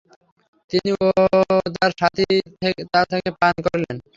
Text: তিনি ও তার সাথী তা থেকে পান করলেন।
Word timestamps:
তিনি 0.71 0.89
ও 0.99 1.07
তার 1.75 1.91
সাথী 1.99 2.25
তা 2.93 3.01
থেকে 3.11 3.29
পান 3.41 3.55
করলেন। 3.67 3.95